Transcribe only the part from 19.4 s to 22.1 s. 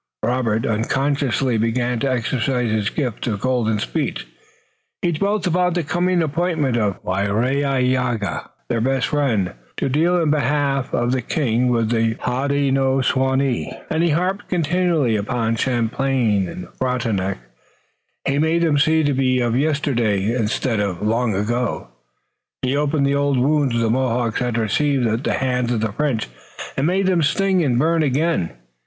yesterday, instead of long ago.